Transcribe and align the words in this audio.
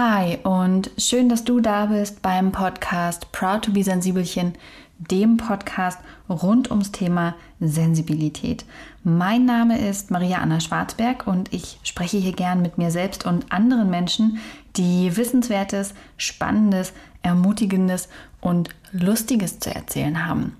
Hi 0.00 0.38
und 0.44 0.92
schön, 0.96 1.28
dass 1.28 1.42
du 1.42 1.58
da 1.58 1.86
bist 1.86 2.22
beim 2.22 2.52
Podcast 2.52 3.32
Proud 3.32 3.64
to 3.64 3.72
be 3.72 3.82
Sensibelchen, 3.82 4.54
dem 4.96 5.38
Podcast 5.38 5.98
rund 6.28 6.70
ums 6.70 6.92
Thema 6.92 7.34
Sensibilität. 7.58 8.64
Mein 9.02 9.44
Name 9.44 9.76
ist 9.76 10.12
Maria 10.12 10.38
Anna 10.38 10.60
Schwarzberg 10.60 11.26
und 11.26 11.52
ich 11.52 11.80
spreche 11.82 12.16
hier 12.16 12.30
gern 12.30 12.62
mit 12.62 12.78
mir 12.78 12.92
selbst 12.92 13.26
und 13.26 13.50
anderen 13.50 13.90
Menschen, 13.90 14.38
die 14.76 15.16
Wissenswertes, 15.16 15.94
Spannendes, 16.16 16.92
Ermutigendes 17.22 18.08
und 18.40 18.68
Lustiges 18.92 19.58
zu 19.58 19.74
erzählen 19.74 20.28
haben. 20.28 20.56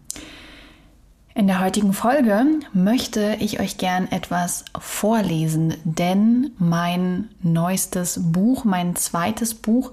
In 1.39 1.47
der 1.47 1.61
heutigen 1.61 1.93
Folge 1.93 2.45
möchte 2.73 3.37
ich 3.39 3.61
euch 3.61 3.79
gern 3.79 4.11
etwas 4.11 4.65
vorlesen, 4.77 5.73
denn 5.85 6.51
mein 6.59 7.29
neuestes 7.45 8.19
Buch, 8.21 8.65
mein 8.65 8.97
zweites 8.97 9.55
Buch, 9.55 9.93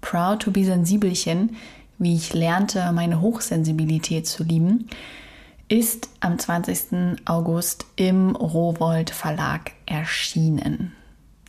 Proud 0.00 0.42
to 0.42 0.52
be 0.52 0.64
Sensibelchen, 0.64 1.56
wie 1.98 2.14
ich 2.14 2.32
lernte, 2.32 2.92
meine 2.92 3.20
Hochsensibilität 3.20 4.28
zu 4.28 4.44
lieben, 4.44 4.88
ist 5.66 6.10
am 6.20 6.38
20. 6.38 7.18
August 7.24 7.86
im 7.96 8.36
Rowold 8.36 9.10
Verlag 9.10 9.72
erschienen. 9.86 10.92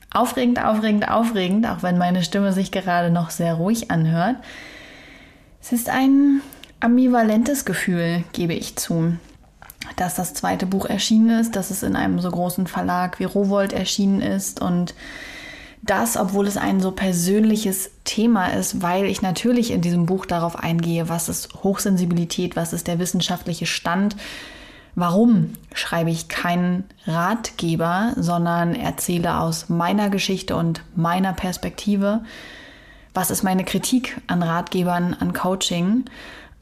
Aufregend, 0.09 0.65
aufregend, 0.65 1.07
aufregend, 1.07 1.67
auch 1.67 1.83
wenn 1.83 1.99
meine 1.99 2.23
Stimme 2.23 2.51
sich 2.51 2.71
gerade 2.71 3.11
noch 3.11 3.29
sehr 3.29 3.53
ruhig 3.53 3.91
anhört. 3.91 4.37
Es 5.61 5.71
ist 5.71 5.87
ein 5.87 6.41
ambivalentes 6.79 7.63
Gefühl, 7.63 8.23
gebe 8.33 8.55
ich 8.55 8.75
zu 8.75 9.13
dass 9.95 10.15
das 10.15 10.33
zweite 10.33 10.65
Buch 10.65 10.85
erschienen 10.85 11.39
ist, 11.39 11.55
dass 11.55 11.71
es 11.71 11.83
in 11.83 11.95
einem 11.95 12.19
so 12.19 12.29
großen 12.29 12.67
Verlag 12.67 13.19
wie 13.19 13.25
Rowold 13.25 13.73
erschienen 13.73 14.21
ist 14.21 14.61
und 14.61 14.93
das, 15.85 16.17
obwohl 16.17 16.47
es 16.47 16.57
ein 16.57 16.79
so 16.79 16.91
persönliches 16.91 17.91
Thema 18.05 18.47
ist, 18.47 18.81
weil 18.81 19.05
ich 19.05 19.21
natürlich 19.21 19.71
in 19.71 19.81
diesem 19.81 20.07
Buch 20.07 20.25
darauf 20.25 20.57
eingehe, 20.57 21.09
was 21.09 21.29
ist 21.29 21.53
Hochsensibilität, 21.63 22.55
was 22.55 22.73
ist 22.73 22.87
der 22.87 22.97
wissenschaftliche 22.97 23.67
Stand, 23.67 24.15
warum 24.95 25.53
schreibe 25.73 26.09
ich 26.09 26.27
keinen 26.27 26.85
Ratgeber, 27.05 28.13
sondern 28.15 28.73
erzähle 28.73 29.39
aus 29.39 29.69
meiner 29.69 30.09
Geschichte 30.09 30.55
und 30.55 30.81
meiner 30.95 31.33
Perspektive, 31.33 32.23
was 33.13 33.29
ist 33.29 33.43
meine 33.43 33.63
Kritik 33.63 34.19
an 34.27 34.41
Ratgebern, 34.41 35.15
an 35.19 35.33
Coaching. 35.33 36.05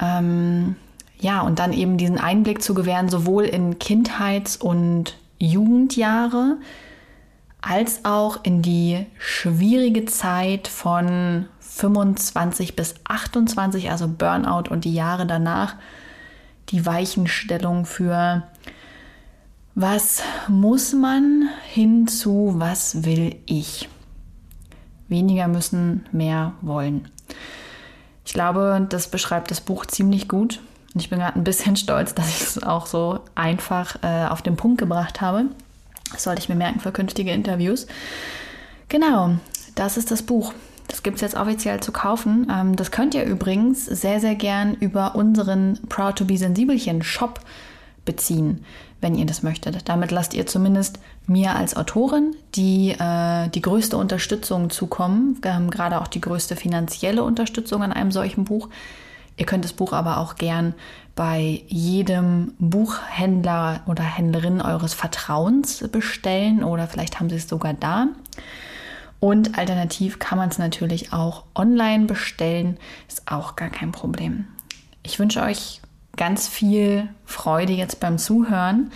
Ähm, 0.01 0.75
ja, 1.23 1.41
und 1.41 1.59
dann 1.59 1.71
eben 1.71 1.97
diesen 1.97 2.17
Einblick 2.17 2.61
zu 2.61 2.73
gewähren, 2.73 3.07
sowohl 3.07 3.45
in 3.45 3.79
Kindheits- 3.79 4.57
und 4.57 5.17
Jugendjahre, 5.39 6.57
als 7.61 8.03
auch 8.03 8.43
in 8.43 8.61
die 8.61 9.05
schwierige 9.17 10.03
Zeit 10.03 10.67
von 10.67 11.45
25 11.61 12.75
bis 12.75 12.95
28, 13.05 13.89
also 13.89 14.09
Burnout 14.09 14.69
und 14.69 14.83
die 14.83 14.93
Jahre 14.93 15.25
danach, 15.25 15.75
die 16.69 16.85
Weichenstellung 16.85 17.85
für 17.85 18.43
was 19.75 20.21
muss 20.49 20.91
man 20.91 21.49
hinzu, 21.69 22.55
was 22.57 23.05
will 23.05 23.37
ich. 23.45 23.87
Weniger 25.07 25.47
müssen, 25.47 26.05
mehr 26.11 26.53
wollen. 26.61 27.07
Ich 28.25 28.33
glaube, 28.33 28.85
das 28.89 29.07
beschreibt 29.07 29.51
das 29.51 29.61
Buch 29.61 29.85
ziemlich 29.85 30.27
gut. 30.27 30.59
Und 30.93 31.01
ich 31.01 31.09
bin 31.09 31.19
gerade 31.19 31.37
ein 31.37 31.43
bisschen 31.43 31.75
stolz, 31.75 32.13
dass 32.13 32.29
ich 32.29 32.41
es 32.41 32.63
auch 32.63 32.85
so 32.85 33.19
einfach 33.35 33.97
äh, 34.03 34.27
auf 34.27 34.41
den 34.41 34.55
Punkt 34.55 34.77
gebracht 34.77 35.21
habe. 35.21 35.45
Das 36.11 36.23
sollte 36.23 36.41
ich 36.41 36.49
mir 36.49 36.55
merken 36.55 36.79
für 36.79 36.91
künftige 36.91 37.31
Interviews. 37.31 37.87
Genau, 38.89 39.35
das 39.75 39.97
ist 39.97 40.11
das 40.11 40.21
Buch. 40.21 40.53
Das 40.87 41.01
gibt 41.01 41.15
es 41.15 41.21
jetzt 41.21 41.35
offiziell 41.35 41.79
zu 41.79 41.91
kaufen. 41.91 42.47
Ähm, 42.51 42.75
das 42.75 42.91
könnt 42.91 43.15
ihr 43.15 43.23
übrigens 43.23 43.85
sehr, 43.85 44.19
sehr 44.19 44.35
gern 44.35 44.75
über 44.75 45.15
unseren 45.15 45.79
Proud 45.89 46.17
to 46.17 46.25
be 46.25 46.37
Sensibelchen 46.37 47.01
Shop 47.01 47.39
beziehen, 48.05 48.63
wenn 49.01 49.15
ihr 49.15 49.25
das 49.25 49.41
möchtet. 49.41 49.89
Damit 49.89 50.11
lasst 50.11 50.33
ihr 50.33 50.45
zumindest 50.45 50.99
mir 51.25 51.55
als 51.55 51.75
Autorin 51.75 52.35
die, 52.53 52.91
äh, 52.91 53.47
die 53.49 53.61
größte 53.61 53.97
Unterstützung 53.97 54.69
zukommen, 54.69 55.39
ähm, 55.43 55.71
gerade 55.71 55.99
auch 55.99 56.07
die 56.07 56.21
größte 56.21 56.55
finanzielle 56.55 57.23
Unterstützung 57.23 57.81
an 57.81 57.93
einem 57.93 58.11
solchen 58.11 58.43
Buch. 58.43 58.69
Ihr 59.37 59.45
könnt 59.45 59.65
das 59.65 59.73
Buch 59.73 59.93
aber 59.93 60.17
auch 60.17 60.35
gern 60.35 60.73
bei 61.15 61.63
jedem 61.67 62.53
Buchhändler 62.59 63.81
oder 63.85 64.03
Händlerin 64.03 64.61
eures 64.61 64.93
Vertrauens 64.93 65.87
bestellen 65.91 66.63
oder 66.63 66.87
vielleicht 66.87 67.19
haben 67.19 67.29
sie 67.29 67.35
es 67.35 67.47
sogar 67.47 67.73
da. 67.73 68.07
Und 69.19 69.57
alternativ 69.57 70.19
kann 70.19 70.37
man 70.37 70.49
es 70.49 70.57
natürlich 70.57 71.13
auch 71.13 71.45
online 71.55 72.05
bestellen, 72.05 72.77
ist 73.07 73.31
auch 73.31 73.55
gar 73.55 73.69
kein 73.69 73.91
Problem. 73.91 74.47
Ich 75.01 75.17
wünsche 75.19 75.41
euch 75.41 75.81
ganz 76.17 76.47
viel 76.47 77.07
Freude 77.25 77.73
jetzt 77.73 77.99
beim 77.99 78.17
Zuhören 78.17 78.91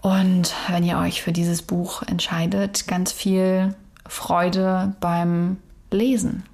und 0.00 0.54
wenn 0.68 0.84
ihr 0.84 0.98
euch 0.98 1.22
für 1.22 1.32
dieses 1.32 1.62
Buch 1.62 2.02
entscheidet, 2.02 2.86
ganz 2.86 3.12
viel 3.12 3.74
Freude 4.06 4.94
beim 5.00 5.58
Lesen. 5.90 6.44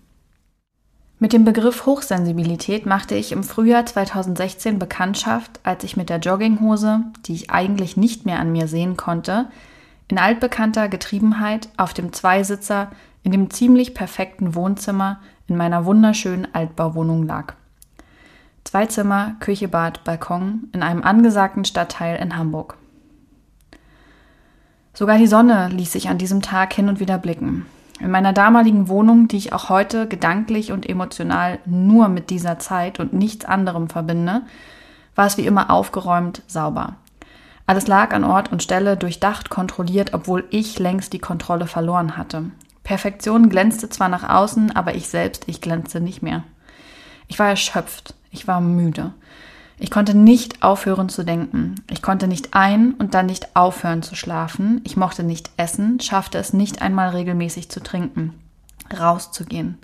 Mit 1.25 1.33
dem 1.33 1.47
Begriff 1.47 1.87
Hochsensibilität 1.87 2.85
machte 2.85 3.15
ich 3.15 3.33
im 3.33 3.45
Frühjahr 3.45 3.87
2016 3.87 4.79
Bekanntschaft, 4.79 5.59
als 5.63 5.83
ich 5.83 5.97
mit 5.97 6.11
der 6.11 6.19
Jogginghose, 6.19 7.01
die 7.25 7.33
ich 7.33 7.51
eigentlich 7.51 7.97
nicht 7.97 8.27
mehr 8.27 8.41
an 8.41 8.53
mir 8.53 8.69
sehen 8.69 8.99
konnte, 8.99 9.47
in 10.09 10.19
altbekannter 10.19 10.91
Getriebenheit 10.91 11.71
auf 11.79 11.95
dem 11.95 12.13
Zweisitzer 12.13 12.91
in 13.23 13.33
dem 13.33 13.49
ziemlich 13.49 13.95
perfekten 13.95 14.55
Wohnzimmer 14.55 15.19
in 15.47 15.57
meiner 15.57 15.87
wunderschönen 15.87 16.55
Altbauwohnung 16.55 17.23
lag. 17.23 17.55
Zwei 18.65 18.85
Zimmer, 18.85 19.37
Küche, 19.41 19.69
Bad, 19.69 20.05
Balkon 20.05 20.69
in 20.75 20.83
einem 20.83 21.03
angesagten 21.03 21.65
Stadtteil 21.65 22.21
in 22.21 22.37
Hamburg. 22.37 22.77
Sogar 24.93 25.17
die 25.17 25.27
Sonne 25.27 25.69
ließ 25.69 25.91
sich 25.91 26.11
an 26.11 26.19
diesem 26.19 26.43
Tag 26.43 26.75
hin 26.75 26.91
und 26.91 27.01
wieder 27.01 27.17
blicken. 27.17 27.65
In 28.01 28.11
meiner 28.11 28.33
damaligen 28.33 28.89
Wohnung, 28.89 29.29
die 29.29 29.37
ich 29.37 29.53
auch 29.53 29.69
heute 29.69 30.09
gedanklich 30.09 30.73
und 30.73 30.89
emotional 30.89 31.59
nur 31.65 32.09
mit 32.09 32.31
dieser 32.31 32.59
Zeit 32.59 32.99
und 32.99 33.13
nichts 33.13 33.45
anderem 33.45 33.89
verbinde, 33.89 34.43
war 35.15 35.27
es 35.27 35.37
wie 35.37 35.47
immer 35.47 35.71
aufgeräumt, 35.71 36.43
sauber. 36.47 36.97
Alles 37.67 37.87
lag 37.87 38.13
an 38.13 38.25
Ort 38.25 38.53
und 38.53 38.63
Stelle, 38.63 38.97
durchdacht, 38.97 39.49
kontrolliert, 39.49 40.13
obwohl 40.13 40.45
ich 40.51 40.79
längst 40.79 41.13
die 41.13 41.19
Kontrolle 41.19 41.67
verloren 41.67 42.17
hatte. 42.17 42.45
Perfektion 42.83 43.49
glänzte 43.49 43.89
zwar 43.89 44.11
nach 44.11 44.29
außen, 44.29 44.77
aber 44.77 44.95
ich 44.95 45.09
selbst, 45.09 45.45
ich 45.47 45.63
glänzte 45.63 46.01
nicht 46.01 46.21
mehr. 46.21 46.43
Ich 47.29 47.39
war 47.39 47.49
erschöpft, 47.49 48.15
ich 48.31 48.47
war 48.47 48.61
müde. 48.61 49.15
Ich 49.79 49.91
konnte 49.91 50.15
nicht 50.15 50.63
aufhören 50.63 51.09
zu 51.09 51.25
denken. 51.25 51.75
Ich 51.91 52.01
konnte 52.01 52.29
nicht 52.29 52.55
ein- 52.55 52.95
und 52.95 53.15
dann 53.15 53.27
nicht 53.27 53.57
aufhören 53.57 54.03
zu 54.03 54.15
schlafen. 54.15 54.81
Ich 54.85 54.97
mochte 54.97 55.25
nicht 55.25 55.51
essen, 55.57 55.99
schaffte 56.01 56.39
es 56.39 56.53
nicht 56.53 56.81
einmal 56.81 57.11
regelmäßig 57.11 57.71
zu 57.71 57.83
trinken, 57.83 58.35
rauszugehen. 58.97 59.79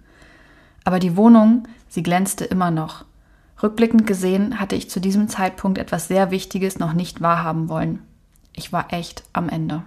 Aber 0.84 1.00
die 1.00 1.16
Wohnung, 1.16 1.64
sie 1.88 2.02
glänzte 2.02 2.44
immer 2.44 2.70
noch. 2.70 3.04
Rückblickend 3.62 4.06
gesehen 4.06 4.60
hatte 4.60 4.76
ich 4.76 4.88
zu 4.88 5.00
diesem 5.00 5.28
Zeitpunkt 5.28 5.76
etwas 5.76 6.08
sehr 6.08 6.30
Wichtiges 6.30 6.78
noch 6.78 6.92
nicht 6.92 7.20
wahrhaben 7.20 7.68
wollen. 7.68 8.00
Ich 8.54 8.72
war 8.72 8.92
echt 8.92 9.24
am 9.32 9.48
Ende. 9.48 9.82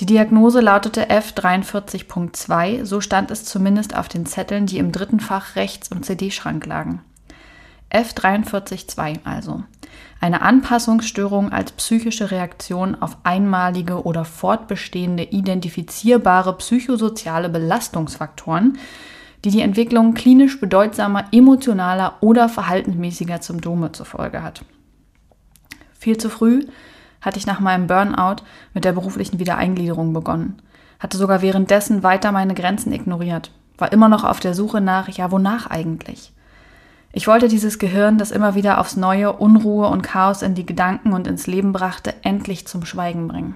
Die 0.00 0.06
Diagnose 0.06 0.60
lautete 0.60 1.10
F43.2, 1.10 2.84
so 2.84 3.00
stand 3.00 3.30
es 3.32 3.44
zumindest 3.44 3.96
auf 3.96 4.08
den 4.08 4.26
Zetteln, 4.26 4.66
die 4.66 4.78
im 4.78 4.92
dritten 4.92 5.18
Fach 5.18 5.56
rechts 5.56 5.88
im 5.88 6.02
CD-Schrank 6.02 6.64
lagen. 6.66 7.02
F432 7.90 9.20
also. 9.24 9.64
Eine 10.20 10.42
Anpassungsstörung 10.42 11.52
als 11.52 11.72
psychische 11.72 12.30
Reaktion 12.30 13.00
auf 13.00 13.18
einmalige 13.22 14.02
oder 14.02 14.24
fortbestehende 14.24 15.24
identifizierbare 15.24 16.56
psychosoziale 16.58 17.48
Belastungsfaktoren, 17.48 18.78
die 19.44 19.50
die 19.50 19.60
Entwicklung 19.60 20.14
klinisch 20.14 20.60
bedeutsamer 20.60 21.26
emotionaler 21.30 22.14
oder 22.20 22.48
verhaltensmäßiger 22.48 23.40
Symptome 23.40 23.92
zur 23.92 24.06
Folge 24.06 24.42
hat. 24.42 24.64
Viel 25.98 26.16
zu 26.16 26.28
früh 26.28 26.66
hatte 27.20 27.38
ich 27.38 27.46
nach 27.46 27.60
meinem 27.60 27.86
Burnout 27.86 28.42
mit 28.74 28.84
der 28.84 28.92
beruflichen 28.92 29.38
Wiedereingliederung 29.38 30.12
begonnen, 30.12 30.60
hatte 30.98 31.16
sogar 31.16 31.42
währenddessen 31.42 32.02
weiter 32.02 32.32
meine 32.32 32.54
Grenzen 32.54 32.92
ignoriert, 32.92 33.52
war 33.76 33.92
immer 33.92 34.08
noch 34.08 34.24
auf 34.24 34.40
der 34.40 34.54
Suche 34.54 34.80
nach, 34.80 35.08
ja, 35.08 35.30
wonach 35.30 35.68
eigentlich? 35.68 36.32
Ich 37.12 37.26
wollte 37.26 37.48
dieses 37.48 37.78
Gehirn, 37.78 38.18
das 38.18 38.30
immer 38.30 38.54
wieder 38.54 38.78
aufs 38.78 38.96
Neue 38.96 39.32
Unruhe 39.32 39.88
und 39.88 40.02
Chaos 40.02 40.42
in 40.42 40.54
die 40.54 40.66
Gedanken 40.66 41.12
und 41.12 41.26
ins 41.26 41.46
Leben 41.46 41.72
brachte, 41.72 42.14
endlich 42.22 42.66
zum 42.66 42.84
Schweigen 42.84 43.28
bringen. 43.28 43.54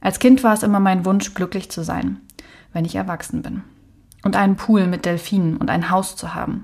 Als 0.00 0.20
Kind 0.20 0.44
war 0.44 0.54
es 0.54 0.62
immer 0.62 0.80
mein 0.80 1.04
Wunsch, 1.04 1.34
glücklich 1.34 1.70
zu 1.70 1.82
sein, 1.82 2.20
wenn 2.72 2.84
ich 2.84 2.94
erwachsen 2.94 3.42
bin. 3.42 3.62
Und 4.22 4.36
einen 4.36 4.56
Pool 4.56 4.86
mit 4.86 5.04
Delfinen 5.04 5.56
und 5.56 5.70
ein 5.70 5.90
Haus 5.90 6.16
zu 6.16 6.34
haben. 6.34 6.62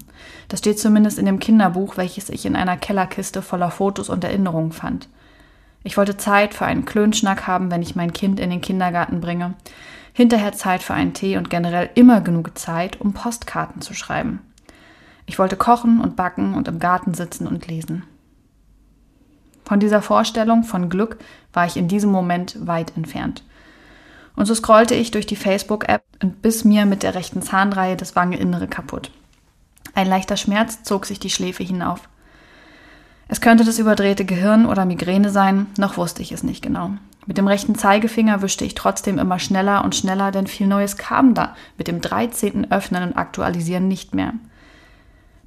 Das 0.48 0.60
steht 0.60 0.78
zumindest 0.78 1.18
in 1.18 1.26
dem 1.26 1.38
Kinderbuch, 1.40 1.96
welches 1.96 2.28
ich 2.28 2.46
in 2.46 2.56
einer 2.56 2.76
Kellerkiste 2.76 3.42
voller 3.42 3.70
Fotos 3.70 4.08
und 4.08 4.24
Erinnerungen 4.24 4.72
fand. 4.72 5.08
Ich 5.82 5.96
wollte 5.96 6.16
Zeit 6.16 6.54
für 6.54 6.64
einen 6.64 6.84
Klönschnack 6.84 7.46
haben, 7.46 7.70
wenn 7.70 7.82
ich 7.82 7.96
mein 7.96 8.12
Kind 8.12 8.40
in 8.40 8.50
den 8.50 8.60
Kindergarten 8.60 9.20
bringe. 9.20 9.54
Hinterher 10.12 10.52
Zeit 10.52 10.82
für 10.82 10.94
einen 10.94 11.14
Tee 11.14 11.36
und 11.36 11.50
generell 11.50 11.90
immer 11.94 12.20
genug 12.20 12.56
Zeit, 12.56 13.00
um 13.00 13.12
Postkarten 13.12 13.82
zu 13.82 13.94
schreiben. 13.94 14.40
Ich 15.26 15.38
wollte 15.38 15.56
kochen 15.56 16.00
und 16.00 16.16
backen 16.16 16.54
und 16.54 16.68
im 16.68 16.78
Garten 16.78 17.14
sitzen 17.14 17.46
und 17.46 17.66
lesen. 17.66 18.04
Von 19.64 19.80
dieser 19.80 20.02
Vorstellung 20.02 20.62
von 20.62 20.90
Glück 20.90 21.18
war 21.52 21.66
ich 21.66 21.76
in 21.76 21.88
diesem 21.88 22.10
Moment 22.10 22.66
weit 22.66 22.96
entfernt. 22.96 23.42
Und 24.36 24.46
so 24.46 24.54
scrollte 24.54 24.94
ich 24.94 25.10
durch 25.10 25.26
die 25.26 25.36
Facebook-App 25.36 26.02
und 26.22 26.42
biss 26.42 26.64
mir 26.64 26.86
mit 26.86 27.02
der 27.02 27.14
rechten 27.14 27.40
Zahnreihe 27.40 27.96
das 27.96 28.16
Wangeinnere 28.16 28.66
kaputt. 28.66 29.10
Ein 29.94 30.08
leichter 30.08 30.36
Schmerz 30.36 30.82
zog 30.82 31.06
sich 31.06 31.20
die 31.20 31.30
Schläfe 31.30 31.62
hinauf. 31.62 32.08
Es 33.28 33.40
könnte 33.40 33.64
das 33.64 33.78
überdrehte 33.78 34.24
Gehirn 34.24 34.66
oder 34.66 34.84
Migräne 34.84 35.30
sein, 35.30 35.66
noch 35.78 35.96
wusste 35.96 36.20
ich 36.20 36.32
es 36.32 36.42
nicht 36.42 36.62
genau. 36.62 36.90
Mit 37.26 37.38
dem 37.38 37.46
rechten 37.46 37.74
Zeigefinger 37.74 38.42
wischte 38.42 38.66
ich 38.66 38.74
trotzdem 38.74 39.18
immer 39.18 39.38
schneller 39.38 39.82
und 39.82 39.94
schneller, 39.94 40.30
denn 40.30 40.46
viel 40.46 40.66
Neues 40.66 40.98
kam 40.98 41.32
da 41.32 41.56
mit 41.78 41.88
dem 41.88 42.02
13. 42.02 42.70
Öffnen 42.70 43.02
und 43.02 43.16
Aktualisieren 43.16 43.88
nicht 43.88 44.14
mehr. 44.14 44.34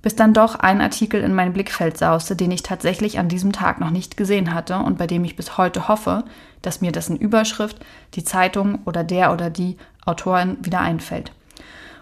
Bis 0.08 0.16
dann 0.16 0.34
doch 0.34 0.56
ein 0.56 0.80
Artikel 0.80 1.22
in 1.22 1.34
mein 1.34 1.52
Blickfeld 1.52 1.98
sauste, 1.98 2.38
den 2.38 2.50
ich 2.50 2.64
tatsächlich 2.64 3.20
an 3.20 3.28
diesem 3.28 3.52
Tag 3.52 3.82
noch 3.82 3.90
nicht 3.90 4.16
gesehen 4.16 4.54
hatte 4.54 4.78
und 4.78 4.98
bei 4.98 5.06
dem 5.06 5.26
ich 5.26 5.36
bis 5.36 5.58
heute 5.58 5.90
hoffe, 5.90 6.24
dass 6.62 6.80
mir 6.80 6.94
dessen 6.94 7.18
Überschrift, 7.18 7.86
die 8.14 8.24
Zeitung 8.24 8.80
oder 8.86 9.04
der 9.04 9.34
oder 9.34 9.50
die 9.50 9.76
Autorin 10.06 10.60
wieder 10.62 10.80
einfällt, 10.80 11.34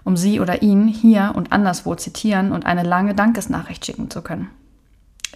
um 0.03 0.17
sie 0.17 0.39
oder 0.39 0.61
ihn 0.61 0.87
hier 0.87 1.31
und 1.33 1.51
anderswo 1.51 1.95
zitieren 1.95 2.51
und 2.51 2.67
eine 2.67 2.83
lange 2.83 3.15
Dankesnachricht 3.15 3.83
schicken 3.83 4.11
zu 4.11 4.21
können. 4.21 4.51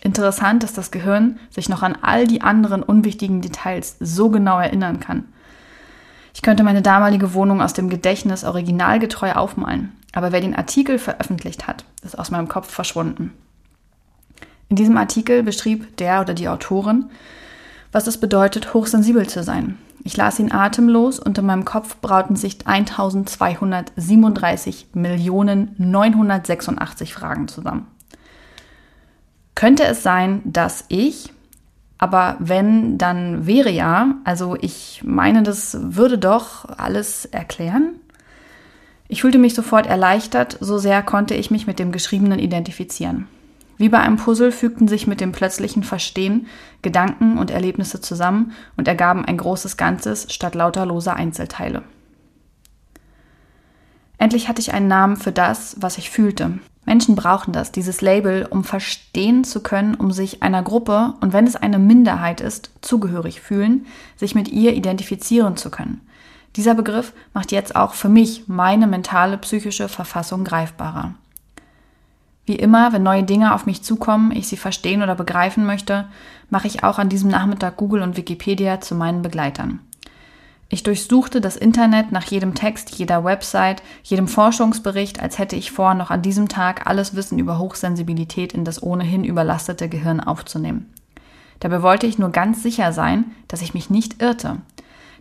Interessant, 0.04 0.62
dass 0.62 0.74
das 0.74 0.92
Gehirn 0.92 1.40
sich 1.50 1.70
noch 1.70 1.82
an 1.82 1.98
all 2.04 2.28
die 2.28 2.42
anderen 2.42 2.84
unwichtigen 2.84 3.42
Details 3.42 3.96
so 4.00 4.30
genau 4.30 4.60
erinnern 4.60 5.00
kann. 5.00 5.24
Ich 6.36 6.44
könnte 6.44 6.62
meine 6.62 6.84
damalige 6.84 7.34
Wohnung 7.34 7.64
aus 7.64 7.74
dem 7.74 7.90
Gedächtnis 7.90 8.44
originalgetreu 8.44 9.32
aufmalen, 9.32 9.92
aber 10.14 10.32
wer 10.32 10.42
den 10.42 10.56
Artikel 10.56 10.98
veröffentlicht 10.98 11.68
hat, 11.68 11.86
ist 12.04 12.18
aus 12.18 12.32
meinem 12.32 12.48
Kopf 12.48 12.70
verschwunden. 12.70 13.34
In 14.70 14.76
diesem 14.76 14.98
Artikel 14.98 15.44
beschrieb 15.44 15.98
der 15.98 16.22
oder 16.22 16.34
die 16.34 16.48
Autorin, 16.48 17.06
was 17.92 18.08
es 18.08 18.20
bedeutet, 18.20 18.74
hochsensibel 18.74 19.28
zu 19.28 19.44
sein. 19.44 19.78
Ich 20.04 20.16
las 20.16 20.40
ihn 20.40 20.52
atemlos 20.52 21.20
und 21.20 21.38
in 21.38 21.46
meinem 21.46 21.66
Kopf 21.66 21.98
brauten 21.98 22.36
sich 22.36 22.66
1237 22.66 24.88
Millionen 24.94 25.76
986 25.78 27.14
Fragen 27.14 27.48
zusammen. 27.48 27.86
Könnte 29.56 29.84
es 29.84 30.04
sein, 30.04 30.42
dass 30.46 30.86
ich, 30.88 31.34
aber 31.98 32.38
wenn, 32.40 32.98
dann 32.98 33.46
wäre 33.46 33.72
ja, 33.72 34.16
also 34.24 34.56
ich 34.62 35.02
meine, 35.04 35.44
das 35.44 35.78
würde 35.82 36.18
doch 36.18 36.64
alles 36.78 37.26
erklären. 37.26 37.96
Ich 39.10 39.22
fühlte 39.22 39.38
mich 39.38 39.54
sofort 39.54 39.88
erleichtert, 39.88 40.58
so 40.62 40.78
sehr 40.78 41.04
konnte 41.04 41.36
ich 41.36 41.52
mich 41.52 41.68
mit 41.68 41.80
dem 41.80 41.92
Geschriebenen 41.92 42.40
identifizieren. 42.40 43.28
Wie 43.78 43.90
bei 43.90 44.00
einem 44.00 44.16
Puzzle 44.16 44.54
fügten 44.54 44.88
sich 44.88 45.08
mit 45.08 45.20
dem 45.20 45.34
plötzlichen 45.34 45.84
Verstehen 45.84 46.48
Gedanken 46.82 47.38
und 47.38 47.52
Erlebnisse 47.52 48.00
zusammen 48.00 48.54
und 48.78 48.88
ergaben 48.88 49.26
ein 49.26 49.36
großes 49.36 49.76
Ganzes 49.76 50.32
statt 50.32 50.56
lauter 50.56 50.86
loser 50.86 51.16
Einzelteile. 51.16 51.82
Endlich 54.18 54.48
hatte 54.48 54.62
ich 54.62 54.74
einen 54.74 54.88
Namen 54.88 55.18
für 55.18 55.32
das, 55.34 55.76
was 55.80 55.98
ich 55.98 56.10
fühlte, 56.10 56.60
Menschen 56.90 57.16
brauchen 57.16 57.54
das, 57.54 57.72
dieses 57.72 58.02
Label, 58.02 58.48
um 58.50 58.64
verstehen 58.64 59.44
zu 59.44 59.62
können, 59.62 59.94
um 59.94 60.12
sich 60.12 60.42
einer 60.42 60.64
Gruppe 60.64 61.14
und 61.22 61.34
wenn 61.34 61.46
es 61.46 61.56
eine 61.56 61.78
Minderheit 61.78 62.42
ist, 62.42 62.72
zugehörig 62.82 63.42
fühlen, 63.42 63.86
sich 64.16 64.34
mit 64.34 64.48
ihr 64.48 64.74
identifizieren 64.74 65.56
zu 65.56 65.70
können. 65.70 66.02
Dieser 66.56 66.74
Begriff 66.74 67.14
macht 67.34 67.52
jetzt 67.52 67.76
auch 67.76 67.94
für 67.94 68.10
mich 68.10 68.48
meine 68.48 68.88
mentale 68.88 69.38
psychische 69.38 69.88
Verfassung 69.88 70.44
greifbarer. 70.44 71.14
Wie 72.46 72.56
immer, 72.56 72.92
wenn 72.94 73.04
neue 73.04 73.24
Dinge 73.24 73.54
auf 73.54 73.68
mich 73.68 73.84
zukommen, 73.84 74.32
ich 74.32 74.48
sie 74.48 74.58
verstehen 74.58 75.04
oder 75.04 75.14
begreifen 75.14 75.66
möchte, 75.66 76.08
mache 76.50 76.68
ich 76.68 76.84
auch 76.84 76.98
an 76.98 77.10
diesem 77.10 77.30
Nachmittag 77.30 77.78
Google 77.78 78.02
und 78.02 78.18
Wikipedia 78.18 78.82
zu 78.82 78.96
meinen 78.96 79.22
Begleitern. 79.22 79.80
Ich 80.72 80.84
durchsuchte 80.84 81.42
das 81.42 81.56
Internet 81.56 82.12
nach 82.12 82.26
jedem 82.26 82.54
Text, 82.54 82.92
jeder 82.92 83.24
Website, 83.24 83.82
jedem 84.04 84.28
Forschungsbericht, 84.28 85.20
als 85.20 85.40
hätte 85.40 85.56
ich 85.56 85.72
vor, 85.72 85.96
noch 85.96 86.12
an 86.12 86.22
diesem 86.22 86.48
Tag 86.48 86.88
alles 86.88 87.16
Wissen 87.16 87.40
über 87.40 87.58
Hochsensibilität 87.58 88.54
in 88.54 88.66
das 88.66 88.82
ohnehin 88.82 89.24
überlastete 89.24 89.90
Gehirn 89.90 90.20
aufzunehmen. 90.20 90.94
Dabei 91.60 91.82
wollte 91.82 92.06
ich 92.06 92.20
nur 92.20 92.30
ganz 92.30 92.62
sicher 92.64 92.94
sein, 92.94 93.26
dass 93.48 93.64
ich 93.64 93.74
mich 93.74 93.90
nicht 93.90 94.22
irrte. 94.22 94.58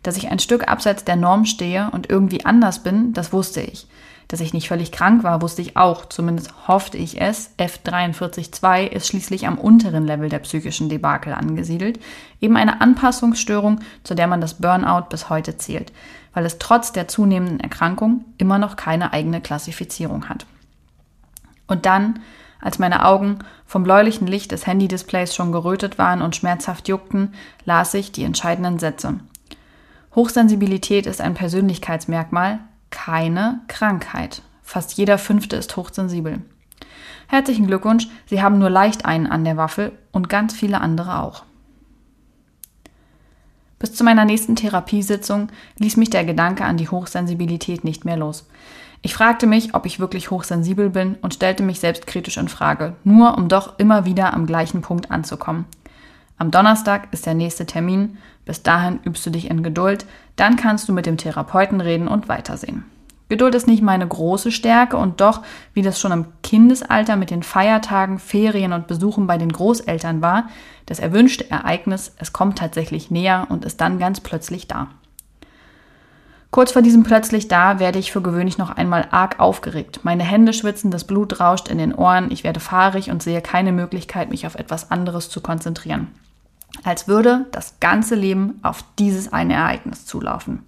Dass 0.02 0.16
ich 0.16 0.28
ein 0.28 0.38
Stück 0.38 0.68
abseits 0.68 1.04
der 1.04 1.16
Norm 1.16 1.44
stehe 1.44 1.90
und 1.90 2.08
irgendwie 2.08 2.44
anders 2.44 2.82
bin, 2.82 3.12
das 3.12 3.32
wusste 3.32 3.60
ich. 3.60 3.86
Dass 4.28 4.40
ich 4.40 4.52
nicht 4.52 4.68
völlig 4.68 4.92
krank 4.92 5.24
war, 5.24 5.40
wusste 5.40 5.62
ich 5.62 5.78
auch, 5.78 6.04
zumindest 6.04 6.68
hoffte 6.68 6.98
ich 6.98 7.18
es. 7.18 7.50
F432 7.58 8.88
ist 8.88 9.08
schließlich 9.08 9.46
am 9.46 9.56
unteren 9.56 10.06
Level 10.06 10.28
der 10.28 10.40
psychischen 10.40 10.90
Debakel 10.90 11.32
angesiedelt, 11.32 11.98
eben 12.38 12.58
eine 12.58 12.82
Anpassungsstörung, 12.82 13.80
zu 14.04 14.14
der 14.14 14.26
man 14.26 14.42
das 14.42 14.54
Burnout 14.54 15.06
bis 15.08 15.30
heute 15.30 15.56
zählt, 15.56 15.92
weil 16.34 16.44
es 16.44 16.58
trotz 16.58 16.92
der 16.92 17.08
zunehmenden 17.08 17.60
Erkrankung 17.60 18.26
immer 18.36 18.58
noch 18.58 18.76
keine 18.76 19.14
eigene 19.14 19.40
Klassifizierung 19.40 20.28
hat. 20.28 20.44
Und 21.66 21.86
dann, 21.86 22.20
als 22.60 22.78
meine 22.78 23.06
Augen 23.06 23.38
vom 23.64 23.82
bläulichen 23.82 24.26
Licht 24.26 24.52
des 24.52 24.66
Handy-Displays 24.66 25.34
schon 25.34 25.52
gerötet 25.52 25.96
waren 25.96 26.20
und 26.20 26.36
schmerzhaft 26.36 26.86
juckten, 26.88 27.32
las 27.64 27.94
ich 27.94 28.12
die 28.12 28.24
entscheidenden 28.24 28.78
Sätze. 28.78 29.20
Hochsensibilität 30.14 31.06
ist 31.06 31.20
ein 31.20 31.34
Persönlichkeitsmerkmal, 31.34 32.60
keine 32.90 33.60
Krankheit. 33.68 34.42
Fast 34.62 34.94
jeder 34.94 35.18
Fünfte 35.18 35.56
ist 35.56 35.76
hochsensibel. 35.76 36.42
Herzlichen 37.26 37.66
Glückwunsch, 37.66 38.08
Sie 38.26 38.42
haben 38.42 38.58
nur 38.58 38.70
leicht 38.70 39.04
einen 39.04 39.26
an 39.26 39.44
der 39.44 39.56
Waffel 39.56 39.92
und 40.12 40.28
ganz 40.28 40.54
viele 40.54 40.80
andere 40.80 41.20
auch. 41.20 41.44
Bis 43.78 43.94
zu 43.94 44.02
meiner 44.02 44.24
nächsten 44.24 44.56
Therapiesitzung 44.56 45.48
ließ 45.78 45.96
mich 45.98 46.10
der 46.10 46.24
Gedanke 46.24 46.64
an 46.64 46.78
die 46.78 46.88
Hochsensibilität 46.88 47.84
nicht 47.84 48.04
mehr 48.04 48.16
los. 48.16 48.48
Ich 49.02 49.14
fragte 49.14 49.46
mich, 49.46 49.74
ob 49.74 49.86
ich 49.86 50.00
wirklich 50.00 50.30
hochsensibel 50.30 50.90
bin 50.90 51.14
und 51.22 51.34
stellte 51.34 51.62
mich 51.62 51.78
selbstkritisch 51.78 52.36
in 52.36 52.48
Frage, 52.48 52.96
nur 53.04 53.38
um 53.38 53.48
doch 53.48 53.78
immer 53.78 54.04
wieder 54.04 54.34
am 54.34 54.46
gleichen 54.46 54.80
Punkt 54.80 55.12
anzukommen. 55.12 55.66
Am 56.38 56.52
Donnerstag 56.52 57.08
ist 57.10 57.26
der 57.26 57.34
nächste 57.34 57.66
Termin. 57.66 58.16
Bis 58.44 58.62
dahin 58.62 59.00
übst 59.04 59.26
du 59.26 59.30
dich 59.30 59.50
in 59.50 59.64
Geduld. 59.64 60.06
Dann 60.36 60.54
kannst 60.54 60.88
du 60.88 60.92
mit 60.92 61.04
dem 61.04 61.16
Therapeuten 61.16 61.80
reden 61.80 62.06
und 62.06 62.28
weitersehen. 62.28 62.84
Geduld 63.28 63.54
ist 63.56 63.66
nicht 63.66 63.82
meine 63.82 64.06
große 64.06 64.52
Stärke 64.52 64.96
und 64.96 65.20
doch, 65.20 65.42
wie 65.74 65.82
das 65.82 66.00
schon 66.00 66.12
im 66.12 66.26
Kindesalter 66.42 67.16
mit 67.16 67.30
den 67.30 67.42
Feiertagen, 67.42 68.18
Ferien 68.18 68.72
und 68.72 68.86
Besuchen 68.86 69.26
bei 69.26 69.36
den 69.36 69.52
Großeltern 69.52 70.22
war, 70.22 70.48
das 70.86 70.98
erwünschte 70.98 71.50
Ereignis, 71.50 72.14
es 72.16 72.32
kommt 72.32 72.56
tatsächlich 72.56 73.10
näher 73.10 73.46
und 73.50 73.66
ist 73.66 73.82
dann 73.82 73.98
ganz 73.98 74.20
plötzlich 74.20 74.66
da. 74.66 74.88
Kurz 76.50 76.72
vor 76.72 76.80
diesem 76.80 77.02
plötzlich 77.02 77.48
da 77.48 77.78
werde 77.78 77.98
ich 77.98 78.12
für 78.12 78.22
gewöhnlich 78.22 78.56
noch 78.56 78.70
einmal 78.70 79.08
arg 79.10 79.38
aufgeregt. 79.40 80.00
Meine 80.04 80.24
Hände 80.24 80.54
schwitzen, 80.54 80.90
das 80.90 81.04
Blut 81.04 81.38
rauscht 81.38 81.68
in 81.68 81.76
den 81.76 81.94
Ohren, 81.94 82.30
ich 82.30 82.44
werde 82.44 82.60
fahrig 82.60 83.10
und 83.10 83.22
sehe 83.22 83.42
keine 83.42 83.72
Möglichkeit, 83.72 84.30
mich 84.30 84.46
auf 84.46 84.54
etwas 84.54 84.90
anderes 84.90 85.28
zu 85.28 85.42
konzentrieren 85.42 86.08
als 86.84 87.08
würde 87.08 87.46
das 87.52 87.80
ganze 87.80 88.14
Leben 88.14 88.58
auf 88.62 88.84
dieses 88.98 89.32
eine 89.32 89.54
Ereignis 89.54 90.06
zulaufen. 90.06 90.64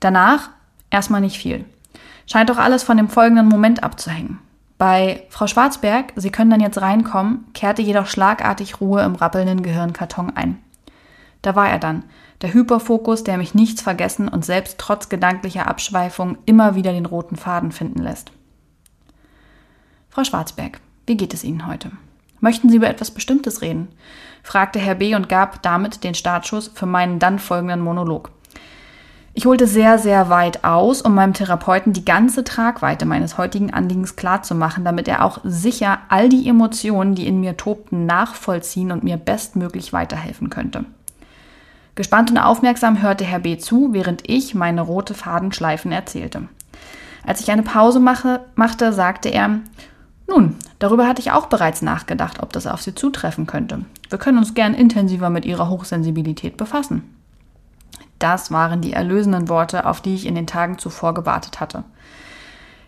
Danach 0.00 0.50
erstmal 0.90 1.20
nicht 1.20 1.38
viel. 1.38 1.64
Scheint 2.26 2.50
doch 2.50 2.58
alles 2.58 2.82
von 2.82 2.96
dem 2.96 3.08
folgenden 3.08 3.48
Moment 3.48 3.82
abzuhängen. 3.82 4.38
Bei 4.76 5.24
Frau 5.28 5.46
Schwarzberg, 5.46 6.12
Sie 6.14 6.30
können 6.30 6.50
dann 6.50 6.60
jetzt 6.60 6.80
reinkommen, 6.80 7.46
kehrte 7.52 7.82
jedoch 7.82 8.06
schlagartig 8.06 8.80
Ruhe 8.80 9.02
im 9.02 9.16
rappelnden 9.16 9.62
Gehirnkarton 9.62 10.36
ein. 10.36 10.58
Da 11.42 11.56
war 11.56 11.68
er 11.68 11.78
dann, 11.78 12.04
der 12.42 12.54
Hyperfokus, 12.54 13.24
der 13.24 13.38
mich 13.38 13.54
nichts 13.54 13.82
vergessen 13.82 14.28
und 14.28 14.44
selbst 14.44 14.78
trotz 14.78 15.08
gedanklicher 15.08 15.66
Abschweifung 15.66 16.38
immer 16.46 16.76
wieder 16.76 16.92
den 16.92 17.06
roten 17.06 17.36
Faden 17.36 17.72
finden 17.72 18.02
lässt. 18.02 18.30
Frau 20.10 20.22
Schwarzberg, 20.22 20.80
wie 21.06 21.16
geht 21.16 21.34
es 21.34 21.42
Ihnen 21.42 21.66
heute? 21.66 21.90
Möchten 22.40 22.68
Sie 22.68 22.76
über 22.76 22.88
etwas 22.88 23.10
Bestimmtes 23.10 23.62
reden? 23.62 23.88
fragte 24.42 24.78
Herr 24.78 24.94
B. 24.94 25.14
und 25.14 25.28
gab 25.28 25.62
damit 25.62 26.04
den 26.04 26.14
Startschuss 26.14 26.70
für 26.72 26.86
meinen 26.86 27.18
dann 27.18 27.38
folgenden 27.38 27.80
Monolog. 27.80 28.30
Ich 29.34 29.46
holte 29.46 29.68
sehr, 29.68 29.98
sehr 29.98 30.30
weit 30.30 30.64
aus, 30.64 31.00
um 31.00 31.14
meinem 31.14 31.32
Therapeuten 31.32 31.92
die 31.92 32.04
ganze 32.04 32.42
Tragweite 32.42 33.06
meines 33.06 33.38
heutigen 33.38 33.72
Anliegens 33.72 34.16
klarzumachen, 34.16 34.84
damit 34.84 35.06
er 35.06 35.24
auch 35.24 35.38
sicher 35.44 35.98
all 36.08 36.28
die 36.28 36.48
Emotionen, 36.48 37.14
die 37.14 37.28
in 37.28 37.38
mir 37.38 37.56
tobten, 37.56 38.04
nachvollziehen 38.04 38.90
und 38.90 39.04
mir 39.04 39.16
bestmöglich 39.16 39.92
weiterhelfen 39.92 40.50
könnte. 40.50 40.86
Gespannt 41.94 42.30
und 42.30 42.38
aufmerksam 42.38 43.02
hörte 43.02 43.24
Herr 43.24 43.40
B. 43.40 43.58
zu, 43.58 43.92
während 43.92 44.28
ich 44.28 44.54
meine 44.54 44.80
rote 44.80 45.14
Fadenschleifen 45.14 45.92
erzählte. 45.92 46.48
Als 47.24 47.40
ich 47.40 47.50
eine 47.50 47.62
Pause 47.62 48.00
mache, 48.00 48.40
machte, 48.54 48.92
sagte 48.92 49.28
er, 49.28 49.60
Nun, 50.28 50.56
darüber 50.78 51.08
hatte 51.08 51.20
ich 51.20 51.32
auch 51.32 51.46
bereits 51.46 51.80
nachgedacht, 51.80 52.42
ob 52.42 52.52
das 52.52 52.66
auf 52.66 52.82
sie 52.82 52.94
zutreffen 52.94 53.46
könnte. 53.46 53.84
Wir 54.10 54.18
können 54.18 54.38
uns 54.38 54.54
gern 54.54 54.74
intensiver 54.74 55.30
mit 55.30 55.46
ihrer 55.46 55.70
Hochsensibilität 55.70 56.56
befassen. 56.58 57.02
Das 58.18 58.50
waren 58.50 58.82
die 58.82 58.92
erlösenden 58.92 59.48
Worte, 59.48 59.86
auf 59.86 60.00
die 60.00 60.14
ich 60.14 60.26
in 60.26 60.34
den 60.34 60.46
Tagen 60.46 60.78
zuvor 60.78 61.14
gewartet 61.14 61.60
hatte. 61.60 61.84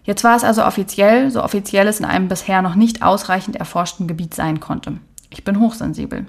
Jetzt 0.05 0.23
war 0.25 0.37
es 0.37 0.45
also 0.45 0.65
offiziell, 0.65 1.31
so 1.31 1.43
offiziell 1.43 1.87
es 1.87 2.01
in 2.01 2.05
einem 2.05 2.29
bisher 2.29 2.63
noch 2.63 2.75
nicht 2.75 3.03
ausreichend 3.03 3.57
erforschten 3.57 4.07
Gebiet 4.07 4.35
sein 4.35 4.61
konnte. 4.61 4.99
Ich 5.31 5.45
bin 5.45 5.61
hochsensibel. 5.61 6.27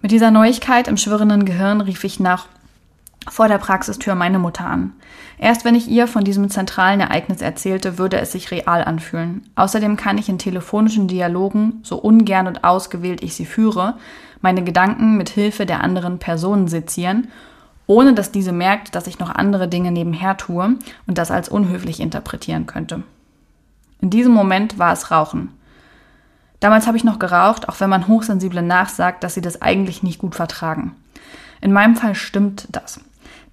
Mit 0.00 0.10
dieser 0.10 0.30
Neuigkeit 0.30 0.88
im 0.88 0.96
schwirrenden 0.96 1.44
Gehirn 1.44 1.80
rief 1.80 2.04
ich 2.04 2.20
nach 2.20 2.46
vor 3.38 3.46
der 3.46 3.58
Praxistür 3.58 4.16
meine 4.16 4.40
Mutter 4.40 4.66
an. 4.66 4.94
Erst 5.38 5.64
wenn 5.64 5.76
ich 5.76 5.86
ihr 5.86 6.08
von 6.08 6.24
diesem 6.24 6.50
zentralen 6.50 6.98
Ereignis 6.98 7.40
erzählte, 7.40 7.96
würde 7.96 8.18
es 8.18 8.32
sich 8.32 8.50
real 8.50 8.82
anfühlen. 8.82 9.48
Außerdem 9.54 9.96
kann 9.96 10.18
ich 10.18 10.28
in 10.28 10.38
telefonischen 10.38 11.06
Dialogen, 11.06 11.78
so 11.84 11.98
ungern 11.98 12.48
und 12.48 12.64
ausgewählt 12.64 13.22
ich 13.22 13.36
sie 13.36 13.46
führe, 13.46 13.94
meine 14.40 14.64
Gedanken 14.64 15.16
mit 15.16 15.28
Hilfe 15.28 15.66
der 15.66 15.84
anderen 15.84 16.18
Personen 16.18 16.66
sezieren 16.66 17.28
ohne 17.86 18.12
dass 18.12 18.32
diese 18.32 18.52
merkt, 18.52 18.94
dass 18.94 19.06
ich 19.06 19.18
noch 19.18 19.34
andere 19.34 19.66
Dinge 19.66 19.90
nebenher 19.90 20.36
tue 20.36 20.76
und 21.06 21.16
das 21.16 21.30
als 21.30 21.48
unhöflich 21.48 22.00
interpretieren 22.00 22.66
könnte. 22.66 23.02
In 24.02 24.10
diesem 24.10 24.32
Moment 24.32 24.78
war 24.78 24.92
es 24.92 25.10
Rauchen. 25.10 25.54
Damals 26.60 26.86
habe 26.86 26.98
ich 26.98 27.04
noch 27.04 27.18
geraucht, 27.18 27.68
auch 27.68 27.80
wenn 27.80 27.88
man 27.88 28.06
Hochsensible 28.06 28.60
nachsagt, 28.60 29.24
dass 29.24 29.32
sie 29.32 29.40
das 29.40 29.62
eigentlich 29.62 30.02
nicht 30.02 30.18
gut 30.18 30.34
vertragen. 30.34 30.96
In 31.62 31.72
meinem 31.72 31.96
Fall 31.96 32.14
stimmt 32.14 32.68
das. 32.70 33.00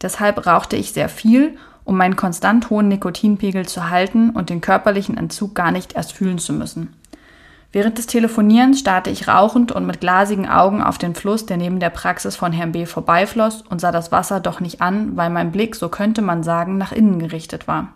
Deshalb 0.01 0.45
rauchte 0.45 0.75
ich 0.75 0.93
sehr 0.93 1.09
viel, 1.09 1.57
um 1.83 1.97
meinen 1.97 2.15
konstant 2.15 2.69
hohen 2.69 2.87
Nikotinpegel 2.87 3.65
zu 3.65 3.89
halten 3.89 4.31
und 4.31 4.49
den 4.49 4.61
körperlichen 4.61 5.17
Entzug 5.17 5.55
gar 5.55 5.71
nicht 5.71 5.93
erst 5.93 6.13
fühlen 6.13 6.39
zu 6.39 6.53
müssen. 6.53 6.93
Während 7.71 7.97
des 7.97 8.07
Telefonierens 8.07 8.79
starrte 8.79 9.09
ich 9.09 9.27
rauchend 9.27 9.73
und 9.73 9.85
mit 9.85 9.99
glasigen 9.99 10.47
Augen 10.47 10.81
auf 10.81 10.97
den 10.97 11.13
Fluss, 11.13 11.45
der 11.45 11.57
neben 11.57 11.81
der 11.81 11.89
Praxis 11.89 12.37
von 12.37 12.53
Herrn 12.53 12.71
B. 12.71 12.85
vorbeifloss 12.85 13.63
und 13.63 13.81
sah 13.81 13.91
das 13.91 14.13
Wasser 14.13 14.39
doch 14.39 14.61
nicht 14.61 14.81
an, 14.81 15.17
weil 15.17 15.29
mein 15.29 15.51
Blick, 15.51 15.75
so 15.75 15.89
könnte 15.89 16.21
man 16.21 16.41
sagen, 16.41 16.77
nach 16.77 16.93
innen 16.93 17.19
gerichtet 17.19 17.67
war. 17.67 17.89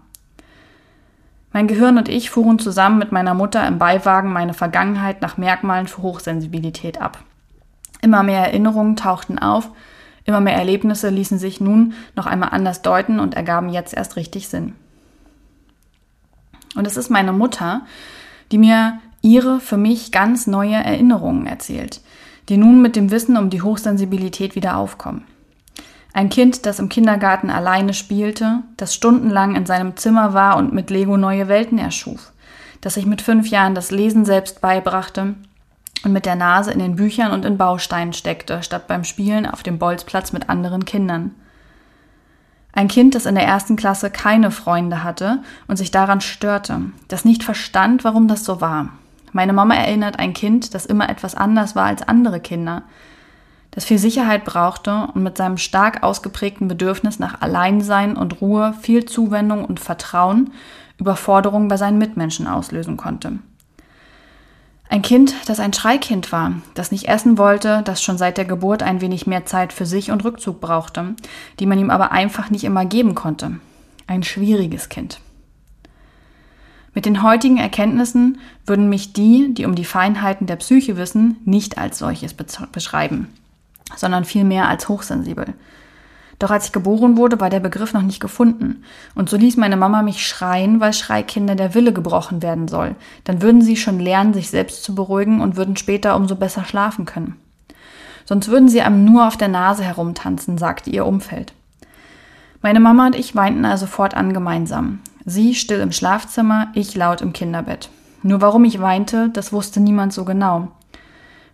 Mein 1.54 1.68
Gehirn 1.68 1.98
und 1.98 2.10
ich 2.10 2.30
fuhren 2.30 2.60
zusammen 2.60 3.00
mit 3.00 3.12
meiner 3.12 3.34
Mutter 3.34 3.66
im 3.66 3.80
Beiwagen 3.80 4.34
meine 4.34 4.54
Vergangenheit 4.54 5.22
nach 5.22 5.38
Merkmalen 5.38 5.88
für 5.88 6.02
Hochsensibilität 6.02 7.02
ab. 7.02 7.20
Immer 8.02 8.22
mehr 8.22 8.46
Erinnerungen 8.46 8.98
tauchten 8.98 9.40
auf, 9.40 9.70
immer 10.26 10.42
mehr 10.42 10.56
Erlebnisse 10.56 11.10
ließen 11.10 11.40
sich 11.40 11.62
nun 11.62 11.94
noch 12.16 12.26
einmal 12.26 12.50
anders 12.50 12.82
deuten 12.82 13.20
und 13.20 13.34
ergaben 13.34 13.70
jetzt 13.70 13.94
erst 13.94 14.16
richtig 14.16 14.48
Sinn. 14.48 14.74
Und 16.76 16.86
es 16.86 16.98
ist 16.98 17.10
meine 17.10 17.34
Mutter, 17.34 17.82
die 18.52 18.58
mir 18.58 19.00
ihre 19.22 19.60
für 19.60 19.78
mich 19.78 20.12
ganz 20.12 20.48
neue 20.48 20.76
Erinnerungen 20.76 21.46
erzählt, 21.46 22.02
die 22.48 22.58
nun 22.58 22.82
mit 22.82 22.96
dem 22.96 23.12
Wissen 23.12 23.38
um 23.38 23.50
die 23.50 23.62
Hochsensibilität 23.62 24.56
wieder 24.56 24.78
aufkommen. 24.78 25.24
Ein 26.14 26.30
Kind, 26.30 26.66
das 26.66 26.80
im 26.80 26.90
Kindergarten 26.90 27.50
alleine 27.50 27.94
spielte, 27.94 28.64
das 28.78 28.96
stundenlang 28.96 29.56
in 29.56 29.66
seinem 29.66 29.96
Zimmer 29.98 30.34
war 30.34 30.58
und 30.58 30.74
mit 30.74 30.90
Lego 30.90 31.18
neue 31.18 31.48
Welten 31.48 31.78
erschuf, 31.78 32.32
das 32.82 32.96
sich 32.96 33.06
mit 33.06 33.22
fünf 33.22 33.48
Jahren 33.50 33.76
das 33.76 33.92
Lesen 33.92 34.26
selbst 34.26 34.62
beibrachte 34.62 35.36
und 36.04 36.14
mit 36.14 36.26
der 36.26 36.36
Nase 36.36 36.72
in 36.72 36.80
den 36.80 36.96
Büchern 36.96 37.32
und 37.32 37.46
in 37.46 37.58
Bausteinen 37.58 38.14
steckte, 38.14 38.64
statt 38.64 38.88
beim 38.88 39.04
Spielen 39.04 39.46
auf 39.46 39.64
dem 39.64 39.80
Bolzplatz 39.80 40.32
mit 40.32 40.50
anderen 40.50 40.86
Kindern. 40.86 41.36
Ein 42.72 42.88
Kind, 42.88 43.16
das 43.16 43.26
in 43.26 43.36
der 43.36 43.46
ersten 43.46 43.76
Klasse 43.76 44.10
keine 44.10 44.52
Freunde 44.52 45.04
hatte 45.04 45.40
und 45.68 45.78
sich 45.78 45.92
daran 45.92 46.22
störte, 46.22 46.82
das 47.08 47.26
nicht 47.26 47.44
verstand, 47.44 48.04
warum 48.04 48.28
das 48.28 48.46
so 48.46 48.62
war, 48.62 48.90
meine 49.32 49.54
Mama 49.54 49.76
erinnert 49.76 50.18
ein 50.20 50.34
Kind, 50.34 50.74
das 50.74 50.86
immer 50.86 51.10
etwas 51.10 51.36
anders 51.36 51.76
war 51.76 51.86
als 51.86 52.08
andere 52.08 52.40
Kinder, 52.40 52.84
das 53.72 53.86
viel 53.86 54.00
Sicherheit 54.00 54.46
brauchte 54.46 55.10
und 55.14 55.22
mit 55.22 55.38
seinem 55.38 55.58
stark 55.58 56.02
ausgeprägten 56.02 56.68
Bedürfnis 56.68 57.20
nach 57.20 57.42
Alleinsein 57.42 58.18
und 58.18 58.42
Ruhe 58.42 58.74
viel 58.82 59.06
Zuwendung 59.06 59.66
und 59.66 59.80
Vertrauen 59.80 60.52
Überforderung 60.98 61.68
bei 61.68 61.78
seinen 61.78 61.98
Mitmenschen 61.98 62.48
auslösen 62.48 62.98
konnte. 62.98 63.40
Ein 64.92 65.04
Kind, 65.04 65.36
das 65.46 65.60
ein 65.60 65.72
Schreikind 65.72 66.32
war, 66.32 66.54
das 66.74 66.92
nicht 66.92 67.08
essen 67.08 67.38
wollte, 67.38 67.84
das 67.86 68.02
schon 68.02 68.18
seit 68.18 68.40
der 68.40 68.46
Geburt 68.46 68.82
ein 68.82 69.02
wenig 69.02 69.28
mehr 69.28 69.46
Zeit 69.46 69.72
für 69.72 69.86
sich 69.86 70.10
und 70.10 70.26
Rückzug 70.26 70.60
brauchte, 70.60 71.16
die 71.60 71.68
man 71.68 71.78
ihm 71.78 71.92
aber 71.92 72.12
einfach 72.12 72.50
nicht 72.50 72.64
immer 72.64 72.86
geben 72.86 73.14
konnte. 73.14 73.60
Ein 74.08 74.24
schwieriges 74.24 74.90
Kind. 74.90 75.22
Mit 76.96 77.06
den 77.06 77.22
heutigen 77.22 77.58
Erkenntnissen 77.58 78.40
würden 78.66 78.90
mich 78.90 79.14
die, 79.14 79.54
die 79.54 79.66
um 79.66 79.76
die 79.76 79.86
Feinheiten 79.86 80.48
der 80.48 80.56
Psyche 80.56 80.98
wissen, 80.98 81.38
nicht 81.46 81.78
als 81.78 82.00
solches 82.00 82.34
beschreiben, 82.34 83.28
sondern 83.96 84.26
vielmehr 84.26 84.68
als 84.68 84.90
hochsensibel. 84.90 85.54
Doch 86.40 86.52
als 86.52 86.68
ich 86.68 86.72
geboren 86.72 87.18
wurde, 87.18 87.40
war 87.42 87.50
der 87.50 87.60
Begriff 87.60 87.94
noch 87.94 88.02
nicht 88.02 88.22
gefunden. 88.22 88.84
Und 89.14 89.30
so 89.30 89.36
ließ 89.36 89.58
meine 89.58 89.76
Mama 89.76 90.02
mich 90.02 90.26
schreien, 90.26 90.80
weil 90.80 90.94
Schreikinder 90.94 91.56
der 91.56 91.74
Wille 91.74 91.92
gebrochen 91.92 92.42
werden 92.42 92.70
soll. 92.70 92.96
Dann 93.26 93.42
würden 93.42 93.62
sie 93.62 93.76
schon 93.76 94.00
lernen, 94.00 94.34
sich 94.34 94.50
selbst 94.50 94.84
zu 94.84 94.96
beruhigen 94.96 95.42
und 95.42 95.58
würden 95.58 95.76
später 95.76 96.16
umso 96.16 96.38
besser 96.38 96.64
schlafen 96.64 97.04
können. 97.04 97.36
Sonst 98.24 98.48
würden 98.48 98.70
sie 98.70 98.82
einem 98.82 99.04
nur 99.04 99.28
auf 99.28 99.36
der 99.36 99.50
Nase 99.50 99.84
herumtanzen, 99.84 100.58
sagte 100.58 100.90
ihr 100.90 101.06
Umfeld. 101.06 101.54
Meine 102.62 102.80
Mama 102.80 103.08
und 103.08 103.16
ich 103.16 103.36
weinten 103.36 103.66
also 103.66 103.86
fortan 103.86 104.34
gemeinsam. 104.34 105.00
Sie 105.26 105.56
still 105.56 105.80
im 105.80 105.92
Schlafzimmer, 105.92 106.70
ich 106.74 106.96
laut 106.96 107.22
im 107.22 107.34
Kinderbett. 107.34 107.90
Nur 108.24 108.40
warum 108.42 108.64
ich 108.64 108.80
weinte, 108.80 109.30
das 109.30 109.52
wusste 109.52 109.80
niemand 109.80 110.14
so 110.14 110.26
genau. 110.26 110.70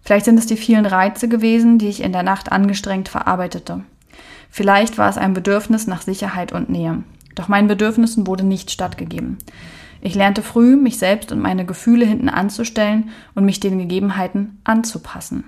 Vielleicht 0.02 0.26
sind 0.26 0.38
es 0.38 0.46
die 0.46 0.58
vielen 0.58 0.86
Reize 0.86 1.28
gewesen, 1.28 1.80
die 1.80 1.88
ich 1.88 2.04
in 2.04 2.12
der 2.12 2.24
Nacht 2.24 2.52
angestrengt 2.52 3.10
verarbeitete. 3.10 3.84
Vielleicht 4.56 4.98
war 4.98 5.10
es 5.10 5.18
ein 5.18 5.34
Bedürfnis 5.34 5.86
nach 5.86 6.02
Sicherheit 6.02 6.54
und 6.54 6.70
Nähe. 6.70 7.04
Doch 7.36 7.50
meinen 7.50 7.68
Bedürfnissen 7.68 8.26
wurde 8.26 8.46
nicht 8.46 8.72
stattgegeben. 8.72 9.38
Ich 10.00 10.16
lernte 10.16 10.42
früh, 10.42 10.78
mich 10.78 10.98
selbst 10.98 11.34
und 11.34 11.42
meine 11.42 11.66
Gefühle 11.66 12.06
hinten 12.06 12.30
anzustellen 12.30 13.10
und 13.34 13.44
mich 13.44 13.60
den 13.60 13.80
Gegebenheiten 13.80 14.62
anzupassen. 14.64 15.44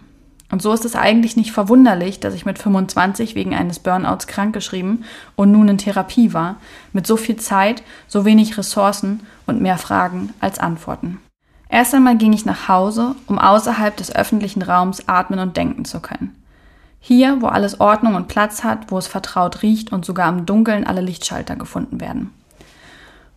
Und 0.52 0.62
so 0.62 0.74
ist 0.74 0.84
es 0.84 0.98
eigentlich 0.98 1.38
nicht 1.38 1.54
verwunderlich, 1.54 2.20
dass 2.20 2.34
ich 2.34 2.46
mit 2.46 2.60
25 2.60 3.34
wegen 3.34 3.56
eines 3.56 3.80
Burnouts 3.80 4.28
krankgeschrieben 4.28 5.06
und 5.38 5.54
nun 5.54 5.70
in 5.70 5.78
Therapie 5.78 6.34
war, 6.34 6.58
mit 6.92 7.08
so 7.08 7.16
viel 7.16 7.38
Zeit, 7.38 7.84
so 8.10 8.26
wenig 8.26 8.58
Ressourcen 8.58 9.22
und 9.46 9.62
mehr 9.62 9.78
Fragen 9.78 10.34
als 10.42 10.60
Antworten. 10.60 11.22
Erst 11.70 11.96
einmal 11.96 12.18
ging 12.18 12.34
ich 12.34 12.44
nach 12.44 12.68
Hause, 12.68 13.16
um 13.28 13.40
außerhalb 13.40 13.96
des 13.96 14.14
öffentlichen 14.14 14.64
Raums 14.64 15.08
atmen 15.08 15.40
und 15.40 15.56
denken 15.56 15.86
zu 15.86 16.02
können. 16.02 16.36
Hier, 17.00 17.42
wo 17.42 17.48
alles 17.48 17.80
Ordnung 17.80 18.16
und 18.16 18.28
Platz 18.28 18.64
hat, 18.64 18.92
wo 18.92 18.98
es 18.98 19.08
vertraut 19.08 19.62
riecht 19.62 19.92
und 19.92 20.06
sogar 20.06 20.30
im 20.30 20.46
Dunkeln 20.46 20.86
alle 20.86 21.02
Lichtschalter 21.02 21.56
gefunden 21.56 22.02
werden. 22.02 22.32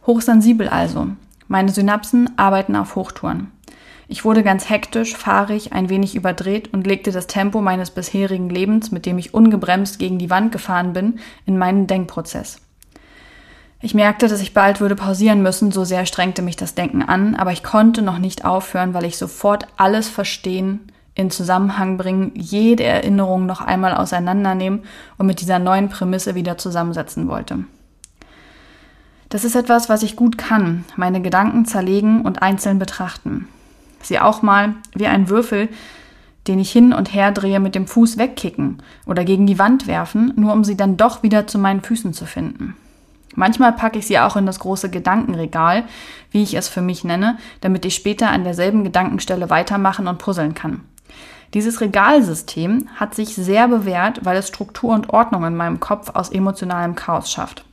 Hochsensibel 0.06 0.68
also. 0.68 1.08
Meine 1.46 1.70
Synapsen 1.70 2.30
arbeiten 2.36 2.76
auf 2.76 2.96
Hochtouren. 2.96 3.50
Ich 4.08 4.24
wurde 4.24 4.42
ganz 4.42 4.68
hektisch, 4.68 5.16
fahrig, 5.16 5.72
ein 5.72 5.88
wenig 5.88 6.16
überdreht 6.16 6.72
und 6.72 6.84
legte 6.84 7.12
das 7.12 7.28
Tempo 7.28 7.60
meines 7.60 7.92
bisherigen 7.92 8.50
Lebens, 8.50 8.90
mit 8.90 9.06
dem 9.06 9.18
ich 9.18 9.34
ungebremst 9.34 10.00
gegen 10.00 10.18
die 10.18 10.30
Wand 10.30 10.50
gefahren 10.50 10.92
bin, 10.92 11.20
in 11.46 11.56
meinen 11.56 11.86
Denkprozess. 11.86 12.58
Ich 13.80 13.94
merkte, 13.94 14.26
dass 14.26 14.42
ich 14.42 14.52
bald 14.52 14.80
würde 14.80 14.96
pausieren 14.96 15.42
müssen, 15.42 15.70
so 15.70 15.84
sehr 15.84 16.06
strengte 16.06 16.42
mich 16.42 16.56
das 16.56 16.74
Denken 16.74 17.02
an, 17.02 17.36
aber 17.36 17.52
ich 17.52 17.62
konnte 17.62 18.02
noch 18.02 18.18
nicht 18.18 18.44
aufhören, 18.44 18.94
weil 18.94 19.04
ich 19.04 19.16
sofort 19.16 19.68
alles 19.76 20.08
verstehen, 20.08 20.89
in 21.20 21.30
Zusammenhang 21.30 21.96
bringen, 21.96 22.32
jede 22.34 22.84
Erinnerung 22.84 23.46
noch 23.46 23.60
einmal 23.60 23.94
auseinandernehmen 23.94 24.82
und 25.18 25.26
mit 25.26 25.40
dieser 25.40 25.58
neuen 25.58 25.88
Prämisse 25.88 26.34
wieder 26.34 26.58
zusammensetzen 26.58 27.28
wollte. 27.28 27.64
Das 29.28 29.44
ist 29.44 29.54
etwas, 29.54 29.88
was 29.88 30.02
ich 30.02 30.16
gut 30.16 30.38
kann, 30.38 30.84
meine 30.96 31.22
Gedanken 31.22 31.64
zerlegen 31.64 32.22
und 32.22 32.42
einzeln 32.42 32.78
betrachten 32.78 33.46
sie 34.02 34.18
auch 34.18 34.42
mal 34.42 34.74
wie 34.94 35.06
ein 35.06 35.28
Würfel, 35.28 35.68
den 36.48 36.58
ich 36.58 36.72
hin 36.72 36.92
und 36.92 37.12
her 37.12 37.32
drehe, 37.32 37.60
mit 37.60 37.74
dem 37.74 37.86
Fuß 37.86 38.16
wegkicken 38.16 38.82
oder 39.06 39.24
gegen 39.24 39.46
die 39.46 39.58
Wand 39.58 39.86
werfen, 39.86 40.32
nur 40.36 40.52
um 40.52 40.64
sie 40.64 40.76
dann 40.76 40.96
doch 40.96 41.22
wieder 41.22 41.46
zu 41.46 41.58
meinen 41.58 41.82
Füßen 41.82 42.12
zu 42.12 42.26
finden. 42.26 42.76
Manchmal 43.36 43.72
packe 43.72 43.98
ich 43.98 44.06
sie 44.06 44.18
auch 44.18 44.36
in 44.36 44.46
das 44.46 44.58
große 44.58 44.90
Gedankenregal, 44.90 45.84
wie 46.32 46.42
ich 46.42 46.54
es 46.54 46.68
für 46.68 46.82
mich 46.82 47.04
nenne, 47.04 47.38
damit 47.60 47.84
ich 47.84 47.94
später 47.94 48.30
an 48.30 48.42
derselben 48.42 48.82
Gedankenstelle 48.82 49.50
weitermachen 49.50 50.08
und 50.08 50.18
puzzeln 50.18 50.54
kann. 50.54 50.80
Dieses 51.54 51.80
Regalsystem 51.80 52.88
hat 52.94 53.14
sich 53.14 53.34
sehr 53.34 53.66
bewährt, 53.66 54.24
weil 54.24 54.36
es 54.36 54.48
Struktur 54.48 54.94
und 54.94 55.10
Ordnung 55.10 55.44
in 55.44 55.56
meinem 55.56 55.80
Kopf 55.80 56.10
aus 56.14 56.30
emotionalem 56.30 56.94
Chaos 56.94 57.30
schafft. 57.30 57.64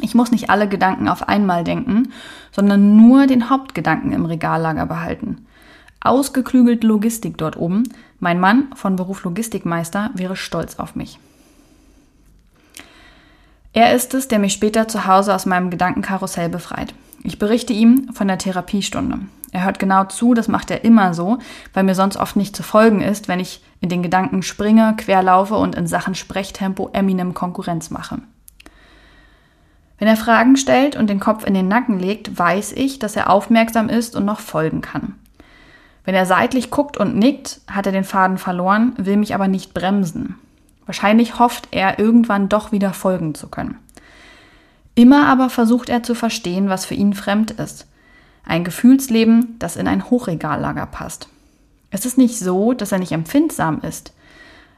Ich 0.00 0.14
muss 0.14 0.30
nicht 0.30 0.48
alle 0.48 0.68
Gedanken 0.68 1.08
auf 1.08 1.28
einmal 1.28 1.64
denken, 1.64 2.12
sondern 2.52 2.96
nur 2.96 3.26
den 3.26 3.50
Hauptgedanken 3.50 4.12
im 4.12 4.24
Regallager 4.24 4.86
behalten. 4.86 5.46
Ausgeklügelt 6.00 6.84
Logistik 6.84 7.36
dort 7.36 7.56
oben. 7.56 7.82
Mein 8.20 8.40
Mann 8.40 8.68
von 8.74 8.96
Beruf 8.96 9.24
Logistikmeister 9.24 10.10
wäre 10.14 10.36
stolz 10.36 10.78
auf 10.78 10.94
mich. 10.94 11.18
Er 13.72 13.94
ist 13.94 14.14
es, 14.14 14.26
der 14.26 14.38
mich 14.38 14.52
später 14.52 14.88
zu 14.88 15.06
Hause 15.06 15.34
aus 15.34 15.46
meinem 15.46 15.70
Gedankenkarussell 15.70 16.48
befreit. 16.48 16.94
Ich 17.22 17.38
berichte 17.38 17.72
ihm 17.72 18.12
von 18.12 18.28
der 18.28 18.38
Therapiestunde. 18.38 19.20
Er 19.52 19.64
hört 19.64 19.78
genau 19.78 20.04
zu, 20.04 20.34
das 20.34 20.48
macht 20.48 20.70
er 20.70 20.84
immer 20.84 21.12
so, 21.12 21.38
weil 21.74 21.82
mir 21.82 21.94
sonst 21.94 22.16
oft 22.16 22.36
nicht 22.36 22.54
zu 22.54 22.62
folgen 22.62 23.00
ist, 23.00 23.28
wenn 23.28 23.40
ich 23.40 23.62
in 23.80 23.88
den 23.88 24.02
Gedanken 24.02 24.42
springe, 24.42 24.94
querlaufe 24.96 25.54
und 25.54 25.74
in 25.74 25.86
Sachen 25.86 26.14
Sprechtempo 26.14 26.90
Eminem 26.92 27.34
Konkurrenz 27.34 27.90
mache. 27.90 28.18
Wenn 29.98 30.08
er 30.08 30.16
Fragen 30.16 30.56
stellt 30.56 30.96
und 30.96 31.10
den 31.10 31.20
Kopf 31.20 31.44
in 31.44 31.54
den 31.54 31.68
Nacken 31.68 31.98
legt, 31.98 32.38
weiß 32.38 32.72
ich, 32.72 32.98
dass 32.98 33.16
er 33.16 33.28
aufmerksam 33.28 33.88
ist 33.88 34.16
und 34.16 34.24
noch 34.24 34.40
folgen 34.40 34.80
kann. 34.80 35.14
Wenn 36.04 36.14
er 36.14 36.26
seitlich 36.26 36.70
guckt 36.70 36.96
und 36.96 37.16
nickt, 37.16 37.60
hat 37.70 37.86
er 37.86 37.92
den 37.92 38.04
Faden 38.04 38.38
verloren, 38.38 38.94
will 38.96 39.16
mich 39.16 39.34
aber 39.34 39.48
nicht 39.48 39.74
bremsen. 39.74 40.36
Wahrscheinlich 40.86 41.38
hofft 41.38 41.68
er, 41.70 41.98
irgendwann 41.98 42.48
doch 42.48 42.72
wieder 42.72 42.92
folgen 42.92 43.34
zu 43.34 43.48
können. 43.48 43.76
Immer 44.94 45.26
aber 45.26 45.50
versucht 45.50 45.88
er 45.88 46.02
zu 46.02 46.14
verstehen, 46.14 46.68
was 46.68 46.84
für 46.84 46.94
ihn 46.94 47.12
fremd 47.12 47.52
ist. 47.52 47.86
Ein 48.44 48.64
Gefühlsleben, 48.64 49.56
das 49.58 49.76
in 49.76 49.86
ein 49.86 50.10
Hochregallager 50.10 50.86
passt. 50.86 51.28
Es 51.90 52.06
ist 52.06 52.18
nicht 52.18 52.38
so, 52.38 52.72
dass 52.72 52.92
er 52.92 52.98
nicht 52.98 53.12
empfindsam 53.12 53.80
ist. 53.80 54.12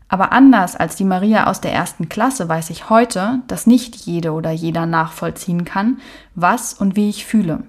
Aber 0.08 0.32
anders 0.32 0.76
als 0.76 0.96
die 0.96 1.04
Maria 1.04 1.46
aus 1.46 1.60
der 1.60 1.72
ersten 1.72 2.08
Klasse 2.08 2.48
weiß 2.48 2.70
ich 2.70 2.90
heute, 2.90 3.40
dass 3.46 3.66
nicht 3.66 3.96
jede 3.96 4.32
oder 4.32 4.50
jeder 4.50 4.84
nachvollziehen 4.84 5.64
kann, 5.64 6.00
was 6.34 6.74
und 6.74 6.96
wie 6.96 7.08
ich 7.08 7.24
fühle. 7.24 7.62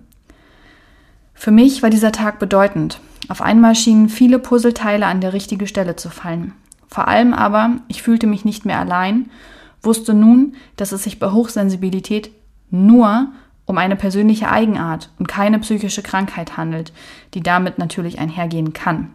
Für 1.33 1.51
mich 1.51 1.83
war 1.83 1.89
dieser 1.89 2.11
Tag 2.11 2.39
bedeutend. 2.39 2.99
Auf 3.29 3.41
einmal 3.41 3.75
schienen 3.75 4.09
viele 4.09 4.39
Puzzleteile 4.39 5.05
an 5.05 5.21
der 5.21 5.33
richtige 5.33 5.67
Stelle 5.67 5.95
zu 5.95 6.09
fallen. 6.09 6.53
Vor 6.87 7.07
allem 7.07 7.33
aber, 7.33 7.77
ich 7.87 8.03
fühlte 8.03 8.27
mich 8.27 8.45
nicht 8.45 8.65
mehr 8.65 8.79
allein, 8.79 9.29
wusste 9.81 10.13
nun, 10.13 10.55
dass 10.75 10.91
es 10.91 11.03
sich 11.03 11.19
bei 11.19 11.31
Hochsensibilität 11.31 12.31
nur 12.69 13.29
um 13.65 13.77
eine 13.77 13.95
persönliche 13.95 14.49
Eigenart 14.49 15.09
und 15.19 15.27
keine 15.27 15.59
psychische 15.59 16.03
Krankheit 16.03 16.57
handelt, 16.57 16.91
die 17.33 17.41
damit 17.41 17.77
natürlich 17.77 18.19
einhergehen 18.19 18.73
kann. 18.73 19.13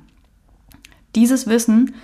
Dieses 1.14 1.47
Wissen 1.47 1.95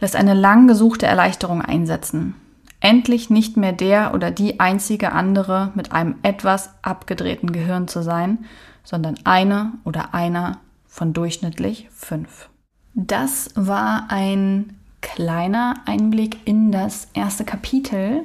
lässt 0.00 0.16
eine 0.16 0.34
lang 0.34 0.68
gesuchte 0.68 1.06
Erleichterung 1.06 1.62
einsetzen. 1.62 2.34
Endlich 2.80 3.30
nicht 3.30 3.56
mehr 3.56 3.72
der 3.72 4.14
oder 4.14 4.30
die 4.30 4.60
einzige 4.60 5.12
andere 5.12 5.72
mit 5.74 5.92
einem 5.92 6.16
etwas 6.22 6.70
abgedrehten 6.82 7.52
Gehirn 7.52 7.88
zu 7.88 8.02
sein, 8.02 8.44
sondern 8.84 9.16
eine 9.24 9.72
oder 9.84 10.14
einer 10.14 10.58
von 10.86 11.12
durchschnittlich 11.12 11.88
fünf. 11.92 12.48
Das 12.94 13.50
war 13.54 14.06
ein 14.08 14.76
kleiner 15.00 15.74
Einblick 15.86 16.38
in 16.46 16.72
das 16.72 17.08
erste 17.14 17.44
Kapitel. 17.44 18.22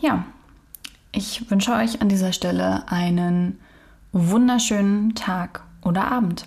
Ja, 0.00 0.24
ich 1.16 1.50
wünsche 1.50 1.72
euch 1.72 2.02
an 2.02 2.08
dieser 2.08 2.32
Stelle 2.32 2.84
einen 2.88 3.58
wunderschönen 4.12 5.14
Tag 5.14 5.62
oder 5.82 6.10
Abend. 6.10 6.46